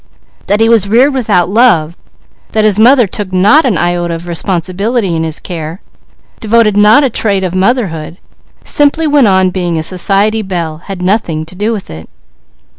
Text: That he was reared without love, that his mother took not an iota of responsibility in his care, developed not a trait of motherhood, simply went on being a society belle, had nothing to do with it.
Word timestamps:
That 0.47 0.59
he 0.61 0.67
was 0.67 0.89
reared 0.89 1.13
without 1.13 1.47
love, 1.47 1.95
that 2.53 2.63
his 2.65 2.79
mother 2.79 3.05
took 3.05 3.31
not 3.31 3.65
an 3.65 3.77
iota 3.77 4.15
of 4.15 4.25
responsibility 4.27 5.15
in 5.15 5.23
his 5.23 5.39
care, 5.39 5.79
developed 6.39 6.75
not 6.75 7.03
a 7.03 7.09
trait 7.11 7.43
of 7.43 7.53
motherhood, 7.53 8.17
simply 8.63 9.05
went 9.05 9.27
on 9.27 9.51
being 9.51 9.77
a 9.77 9.83
society 9.83 10.41
belle, 10.41 10.77
had 10.85 11.03
nothing 11.03 11.45
to 11.45 11.53
do 11.53 11.71
with 11.71 11.91
it. 11.91 12.09